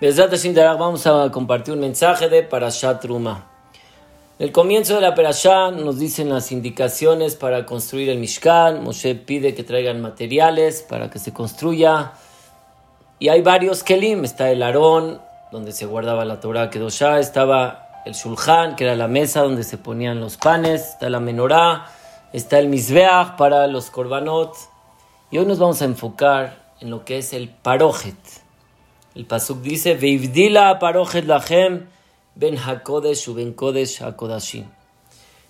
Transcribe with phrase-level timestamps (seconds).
[0.00, 3.50] Vamos a compartir un mensaje de Parashat Truma.
[4.38, 8.84] En el comienzo de la Parashá nos dicen las indicaciones para construir el Mishkan.
[8.84, 12.12] Moshe pide que traigan materiales para que se construya.
[13.18, 14.24] Y hay varios kelim.
[14.24, 15.20] Está el Aarón,
[15.50, 17.18] donde se guardaba la Torah Kedoshá.
[17.18, 20.90] Estaba el Shulchan, que era la mesa donde se ponían los panes.
[20.90, 21.86] Está la Menorá.
[22.32, 24.54] Está el Mizbeach para los Korbanot.
[25.32, 28.47] Y hoy nos vamos a enfocar en lo que es el Parojet.
[29.14, 31.86] El Pasuk dice, Veivdila Parojet Lachem
[32.34, 34.66] Ben Hakodesh u Ben Kodesh Hakodashim.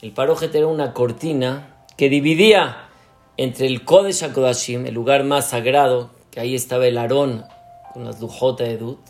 [0.00, 2.88] El Parojet era una cortina que dividía
[3.36, 7.44] entre el Kodesh Hakodashim, el lugar más sagrado, que ahí estaba el Aarón
[7.92, 9.00] con las Lujota Edut,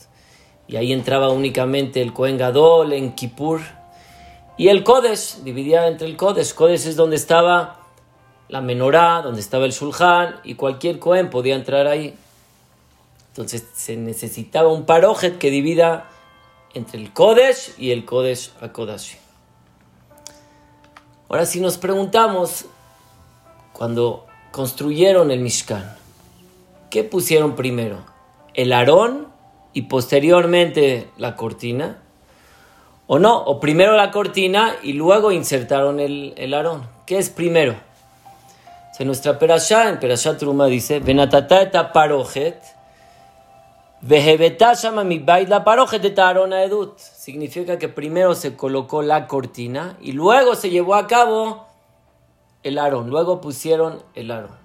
[0.67, 3.61] y ahí entraba únicamente el Kohen Gadol en Kippur,
[4.57, 6.55] y el Kodesh, dividía entre el Kodesh.
[6.55, 7.81] Kodesh es donde estaba
[8.48, 12.17] la menorá, donde estaba el shulchan, y cualquier Kohen podía entrar ahí.
[13.30, 16.09] Entonces se necesitaba un parojet que divida
[16.75, 19.17] entre el Kodesh y el Kodesh Akodashi.
[21.28, 22.67] Ahora si nos preguntamos,
[23.73, 25.97] cuando construyeron el Mishkan,
[26.91, 27.98] ¿qué pusieron primero?
[28.55, 29.28] ¿El Aarón
[29.73, 32.03] y posteriormente la cortina?
[33.06, 33.39] ¿O no?
[33.45, 36.89] O primero la cortina y luego insertaron el, el Aarón.
[37.06, 37.77] ¿Qué es primero?
[39.01, 42.62] En nuestra Perashá, en Perashá Truma dice, Benatata parojet,
[46.97, 51.67] Significa que primero se colocó la cortina y luego se llevó a cabo
[52.62, 54.59] el arón, luego pusieron el arón.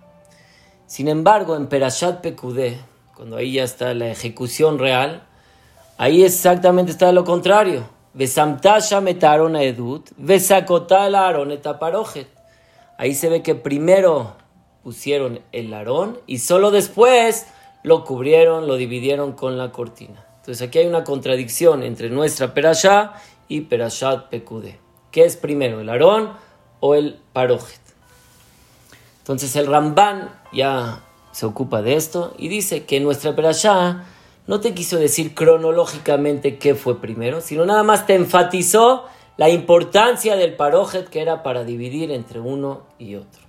[0.88, 2.80] Sin embargo, en Perashat Pekudé,
[3.16, 5.24] cuando ahí ya está la ejecución real,
[5.98, 7.90] ahí exactamente está lo contrario.
[11.28, 11.60] Arón.
[12.98, 14.36] Ahí se ve que primero
[14.84, 17.48] pusieron el larón y solo después
[17.86, 20.26] lo cubrieron, lo dividieron con la cortina.
[20.38, 23.14] Entonces aquí hay una contradicción entre nuestra perashá
[23.48, 24.80] y perashat pekude.
[25.12, 26.32] ¿Qué es primero, el arón
[26.80, 27.80] o el parojet?
[29.20, 34.06] Entonces el Ramban ya se ocupa de esto y dice que nuestra perashá
[34.48, 39.06] no te quiso decir cronológicamente qué fue primero, sino nada más te enfatizó
[39.38, 43.45] la importancia del parojet que era para dividir entre uno y otro.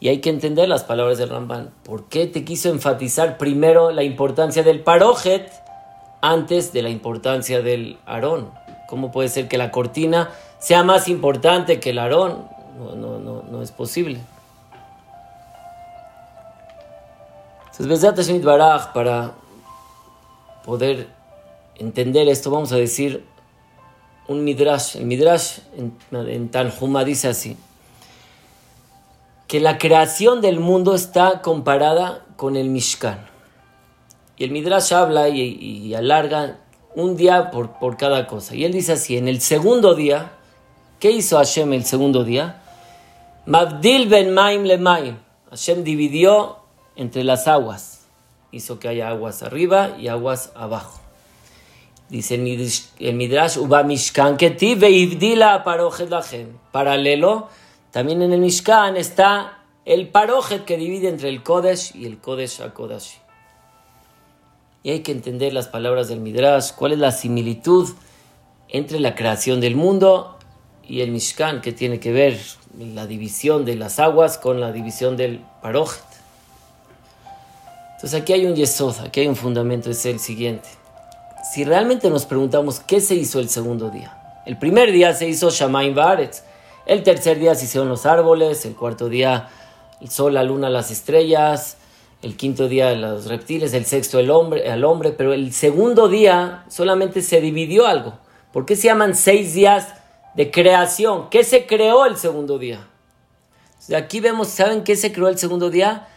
[0.00, 1.70] Y hay que entender las palabras del Ramban.
[1.82, 5.50] ¿Por qué te quiso enfatizar primero la importancia del parojet
[6.20, 8.50] antes de la importancia del arón?
[8.88, 12.48] ¿Cómo puede ser que la cortina sea más importante que el arón?
[12.78, 14.20] No, no, no, no es posible.
[17.78, 19.32] Entonces, Baraj, para
[20.64, 21.08] poder
[21.76, 23.24] entender esto, vamos a decir
[24.26, 24.96] un midrash.
[24.96, 27.56] El midrash en, en Tanjuma dice así,
[29.48, 33.26] que la creación del mundo está comparada con el Mishkan.
[34.36, 36.58] Y el midrash habla y, alarga
[36.94, 38.54] un día por, por, cada cosa.
[38.54, 40.32] Y él dice así, en el segundo día,
[41.00, 42.62] ¿qué hizo Hashem el segundo día?
[43.46, 45.16] Mabdil ben maim le maim.
[45.50, 46.58] Hashem dividió
[46.94, 48.06] entre las aguas.
[48.52, 51.00] Hizo que haya aguas arriba y aguas abajo.
[52.08, 56.58] Dice el Midrash, Uba Mishkan Parojet Lachem.
[56.72, 57.48] Paralelo,
[57.90, 62.60] también en el Mishkan está el Parojet que divide entre el Kodesh y el Kodesh
[62.60, 63.18] Akodashi.
[64.82, 67.88] Y hay que entender las palabras del Midrash, cuál es la similitud
[68.68, 70.38] entre la creación del mundo
[70.86, 72.38] y el Mishkan, que tiene que ver
[72.78, 76.02] la división de las aguas con la división del Parojet.
[77.94, 80.68] Entonces aquí hay un yesod, aquí hay un fundamento, es el siguiente
[81.42, 84.42] si realmente nos preguntamos qué se hizo el segundo día.
[84.44, 86.42] El primer día se hizo Shamaim Baretz.
[86.88, 88.64] El tercer día se hicieron los árboles.
[88.66, 89.48] El cuarto día
[90.00, 91.76] el sol, la luna, las estrellas.
[92.22, 93.72] El quinto día los reptiles.
[93.74, 95.12] El sexto el hombre, el hombre.
[95.12, 98.18] Pero el segundo día solamente se dividió algo.
[98.52, 99.94] ¿Por qué se llaman seis días
[100.34, 101.30] de creación?
[101.30, 102.88] ¿Qué se creó el segundo día?
[103.96, 106.08] aquí vemos, ¿saben qué se creó el segundo día?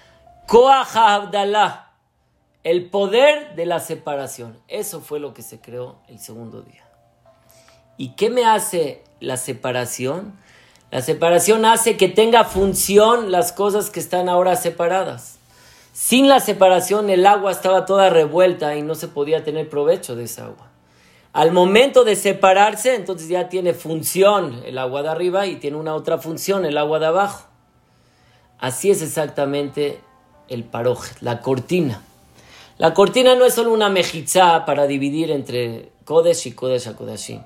[0.47, 1.91] Koach Abdallah
[2.63, 4.59] el poder de la separación.
[4.67, 6.83] Eso fue lo que se creó el segundo día.
[7.97, 10.33] ¿Y qué me hace la separación?
[10.91, 15.39] La separación hace que tenga función las cosas que están ahora separadas.
[15.93, 20.25] Sin la separación el agua estaba toda revuelta y no se podía tener provecho de
[20.25, 20.67] esa agua.
[21.33, 25.95] Al momento de separarse, entonces ya tiene función el agua de arriba y tiene una
[25.95, 27.47] otra función el agua de abajo.
[28.59, 30.01] Así es exactamente
[30.49, 32.01] el paroje, la cortina.
[32.77, 37.41] La cortina no es solo una mejizá para dividir entre Kodesh y Kodesh a Kodashim,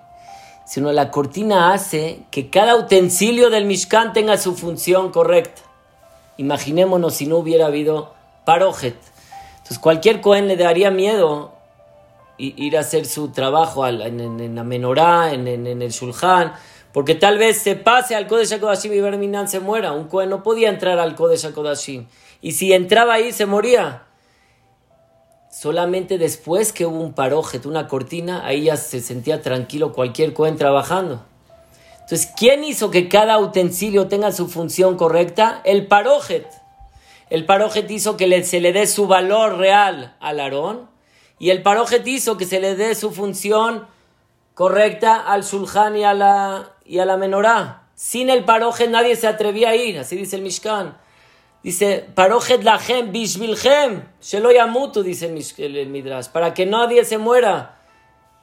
[0.65, 5.61] sino la cortina hace que cada utensilio del Mishkan tenga su función correcta.
[6.37, 8.13] Imaginémonos si no hubiera habido
[8.45, 8.97] parojet.
[9.57, 11.53] Entonces cualquier Cohen le daría miedo
[12.37, 16.53] ir a hacer su trabajo en, la menorá, en, el shulchan,
[16.91, 19.91] porque tal vez se pase al Kodesh HaKodashim y Berminan se muera.
[19.91, 22.07] Un Kohen no podía entrar al Kodesh HaKodashim.
[22.41, 24.04] Y si entraba ahí, se moría.
[25.57, 30.57] Solamente después que hubo un parojet, una cortina, ahí ya se sentía tranquilo cualquier Kohen
[30.57, 31.23] trabajando.
[31.93, 35.61] Entonces, ¿quién hizo que cada utensilio tenga su función correcta?
[35.63, 36.45] El parojet.
[37.29, 40.89] El parojet hizo que se le dé su valor real al Aarón
[41.39, 43.87] y el parojet hizo que se le dé su función
[44.55, 47.87] correcta al sulhan y a la, y a la menorá.
[47.95, 50.97] Sin el parojet nadie se atrevía a ir, así dice el Mishkan.
[51.65, 54.03] Dice, parojet lahem bishvilhem,
[55.03, 55.25] dice
[55.57, 57.79] el Midrash, para que nadie se muera.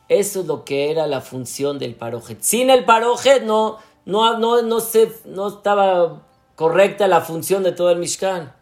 [0.08, 2.42] Eso es lo que era la función del parojet.
[2.42, 6.22] Sin el parojet no, no, no, no, se, no estaba
[6.56, 8.52] correcta la función de todo el Mishkan.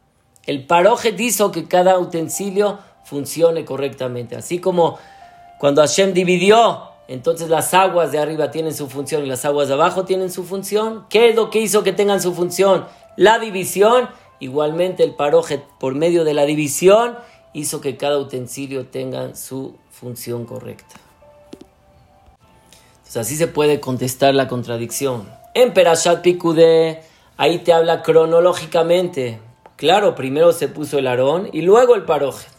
[0.44, 4.36] El parojet hizo que cada utensilio funcione correctamente.
[4.36, 4.98] Así como
[5.58, 9.74] cuando Hashem dividió, entonces las aguas de arriba tienen su función y las aguas de
[9.74, 11.06] abajo tienen su función.
[11.08, 12.84] ¿Qué es lo que hizo que tengan su función?
[13.16, 14.10] La división.
[14.40, 17.16] Igualmente el parojet, por medio de la división,
[17.52, 20.96] hizo que cada utensilio tenga su función correcta.
[22.98, 25.28] Entonces así se puede contestar la contradicción.
[25.54, 27.02] En Perashat Pikude,
[27.36, 29.40] ahí te habla cronológicamente
[29.80, 32.52] Claro, primero se puso el arón y luego el parojet.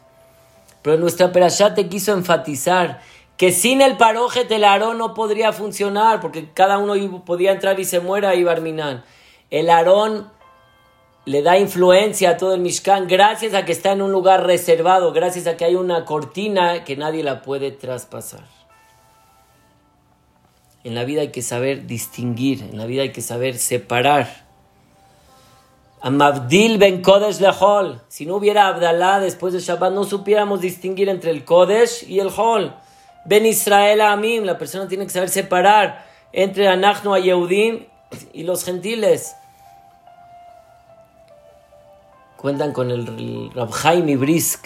[0.81, 3.00] Pero nuestra perashá te quiso enfatizar
[3.38, 7.86] que sin el parojet el arón no podría funcionar porque cada uno podía entrar y
[7.86, 9.04] se muera y barminan.
[9.51, 10.31] El arón
[11.25, 15.13] le da influencia a todo el Mishkan gracias a que está en un lugar reservado,
[15.13, 18.45] gracias a que hay una cortina que nadie la puede traspasar.
[20.83, 24.50] En la vida hay que saber distinguir, en la vida hay que saber separar.
[26.01, 28.01] Amabdil ben Kodesh lehol.
[28.07, 32.29] Si no hubiera Abdalá después de Shabbat, no supiéramos distinguir entre el Kodesh y el
[32.35, 32.73] Hol.
[33.25, 34.44] Ben Israel Amim.
[34.44, 37.85] La persona tiene que saber separar entre Anachno a Yehudim
[38.33, 39.35] y los gentiles.
[42.42, 44.66] Cuentan con el, Rabjaim Brisk,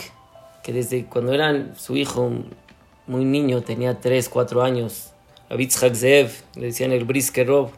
[0.63, 2.31] que desde cuando era su hijo
[3.06, 5.12] muy niño, tenía 3, 4 años,
[5.50, 7.72] Abitzhak Zev, le decían el Brisk Rob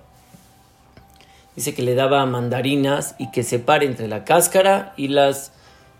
[1.56, 5.52] dice que le daba mandarinas y que separe entre la cáscara y, las,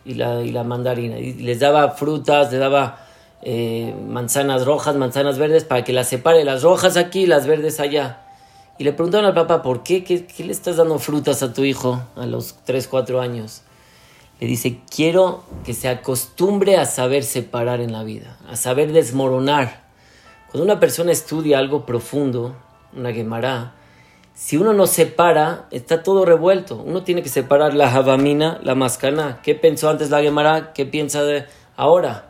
[0.06, 1.18] y, la, y la mandarina.
[1.18, 3.00] Y les daba frutas, le daba
[3.42, 7.80] eh, manzanas rojas, manzanas verdes, para que las separe, las rojas aquí y las verdes
[7.80, 8.22] allá.
[8.78, 10.04] Y le preguntaron al papá, ¿por qué?
[10.04, 10.28] qué?
[10.44, 13.64] le estás dando frutas a tu hijo a los 3, 4 años?
[14.40, 19.88] Le dice, quiero que se acostumbre a saber separar en la vida, a saber desmoronar.
[20.52, 22.56] Cuando una persona estudia algo profundo,
[22.96, 23.74] una Gemara,
[24.36, 26.76] si uno no separa, está todo revuelto.
[26.76, 29.40] Uno tiene que separar la javamina, la mascana.
[29.42, 30.74] ¿Qué pensó antes la Gemara?
[30.74, 32.30] ¿Qué piensa de ahora?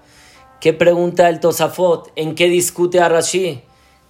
[0.61, 2.13] ¿Qué pregunta el Tosafot?
[2.15, 3.61] ¿En qué discute a Rashi?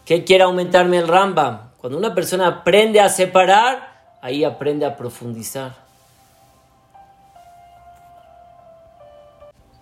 [0.06, 1.72] ¿Qué quiere aumentarme el Rambam?
[1.78, 5.87] Cuando una persona aprende a separar, ahí aprende a profundizar.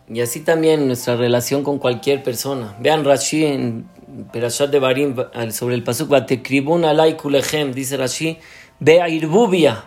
[0.08, 2.76] Y así también nuestra relación con cualquier persona.
[2.80, 3.90] Vean Rashi en
[4.32, 5.16] Perashat de Barim,
[5.52, 8.38] sobre el pasuk, Batekribun alay kulechem, dice Rashi,
[8.80, 9.86] Beairbubia.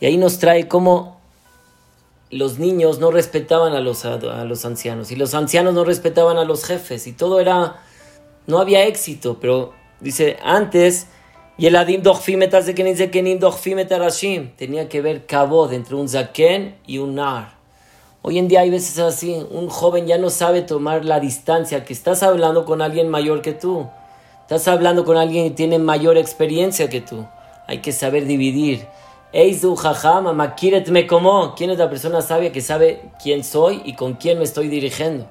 [0.00, 1.16] Y ahí nos trae cómo
[2.30, 6.44] los niños no respetaban a los, a, los ancianos y los ancianos no respetaban a
[6.44, 7.82] los jefes y todo era,
[8.46, 11.08] no había éxito, pero dice antes,
[11.58, 17.55] y el adim dochfimetarashim, tenía que ver cabod entre un zaken y un nar.
[18.28, 21.92] Hoy en día hay veces así, un joven ya no sabe tomar la distancia, que
[21.92, 23.86] estás hablando con alguien mayor que tú,
[24.40, 27.24] estás hablando con alguien que tiene mayor experiencia que tú.
[27.68, 28.84] Hay que saber dividir.
[29.32, 31.54] Eizu jajama, makiret me como.
[31.54, 35.30] ¿Quién es la persona sabia que sabe quién soy y con quién me estoy dirigiendo?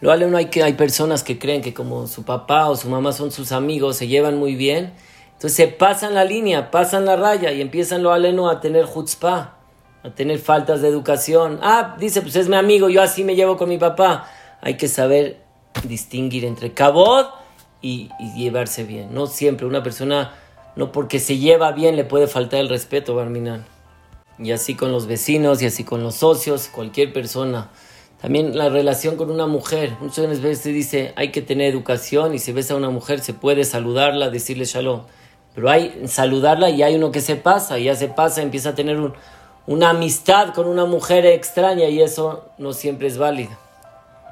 [0.00, 3.12] Lo aleno hay que hay personas que creen que como su papá o su mamá
[3.12, 4.94] son sus amigos, se llevan muy bien,
[5.34, 9.63] entonces se pasan la línea, pasan la raya y empiezan lo aleno a tener chutzpah
[10.04, 11.58] a tener faltas de educación.
[11.62, 14.28] Ah, dice, pues es mi amigo, yo así me llevo con mi papá.
[14.60, 15.40] Hay que saber
[15.82, 17.28] distinguir entre cabot
[17.80, 19.14] y, llevarse bien.
[19.14, 20.34] No siempre una persona,
[20.76, 23.64] no porque se lleva bien le puede faltar el respeto, Barminan.
[24.38, 27.70] Y así con los vecinos y así con los socios, cualquier persona.
[28.20, 29.96] También la relación con una mujer.
[30.00, 33.32] Muchas veces se dice, hay que tener educación y si ves a una mujer se
[33.32, 35.02] puede saludarla, decirle shalom.
[35.54, 38.74] Pero hay saludarla y hay uno que se pasa, y ya se pasa, empieza a
[38.74, 39.14] tener un,
[39.66, 43.52] una amistad con una mujer extraña y eso no siempre es válido.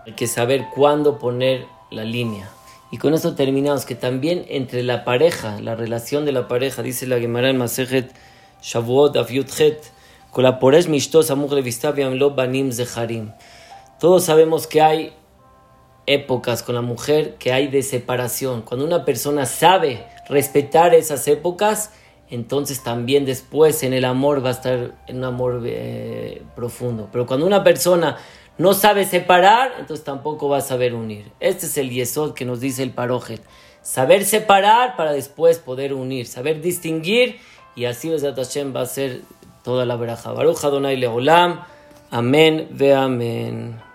[0.07, 2.51] Hay que saber cuándo poner la línea.
[2.91, 7.07] Y con esto terminamos que también entre la pareja, la relación de la pareja, dice
[7.07, 8.12] la Gemara en Masejet
[8.61, 9.83] Shavuot Afyutchet,
[10.31, 10.59] con la
[10.89, 13.33] Mishtos Amuk lo Banim Zeharim.
[13.99, 15.15] Todos sabemos que hay
[16.07, 18.62] épocas con la mujer que hay de separación.
[18.62, 21.91] Cuando una persona sabe respetar esas épocas,
[22.33, 27.11] entonces también después en el amor va a estar en un amor eh, profundo.
[27.12, 28.17] Pero cuando una persona
[28.57, 31.31] no sabe separar, entonces tampoco va a saber unir.
[31.41, 33.43] Este es el yesod que nos dice el parojet.
[33.83, 37.39] Saber separar para después poder unir, saber distinguir
[37.77, 39.21] y así Hashem va a ser
[39.62, 40.33] toda la veraja.
[40.33, 41.61] Baruch Adonai Leolam.
[42.11, 43.92] Amén ve amén.